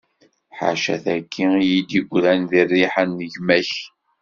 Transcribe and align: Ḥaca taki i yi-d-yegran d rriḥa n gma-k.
Ḥaca 0.57 0.95
taki 1.03 1.45
i 1.61 1.63
yi-d-yegran 1.71 2.41
d 2.49 2.51
rriḥa 2.67 3.03
n 3.09 3.19
gma-k. 3.33 3.71